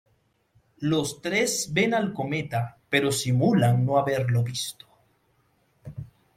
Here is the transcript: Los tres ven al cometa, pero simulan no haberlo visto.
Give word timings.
Los 0.79 1.21
tres 1.21 1.69
ven 1.73 1.93
al 1.93 2.11
cometa, 2.15 2.79
pero 2.89 3.11
simulan 3.11 3.85
no 3.85 3.99
haberlo 3.99 4.41
visto. 4.41 4.87